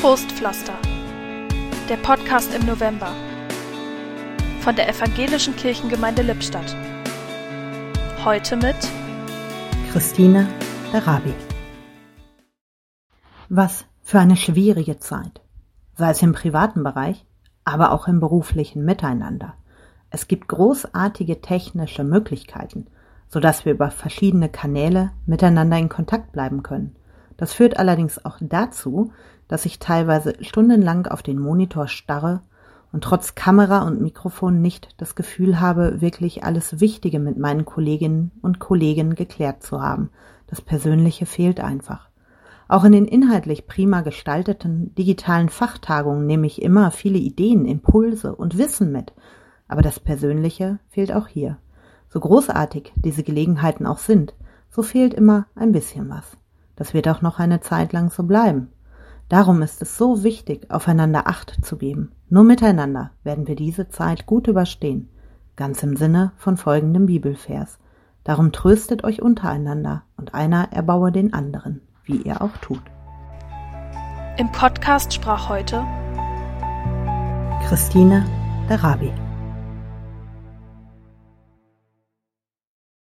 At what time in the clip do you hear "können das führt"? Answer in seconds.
26.62-27.78